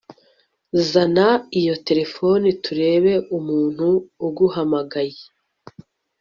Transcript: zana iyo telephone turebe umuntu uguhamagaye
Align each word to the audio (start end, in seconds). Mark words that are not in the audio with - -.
zana 0.89 1.27
iyo 1.59 1.75
telephone 1.87 2.47
turebe 2.63 3.13
umuntu 3.37 3.87
uguhamagaye 4.27 5.19